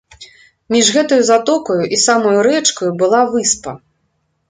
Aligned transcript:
Між 0.75 0.89
гэтаю 0.95 1.21
затокаю 1.27 1.79
і 1.93 2.01
самаю 2.07 2.35
рэчкаю 2.51 2.91
была 3.03 3.25
выспа. 3.37 3.81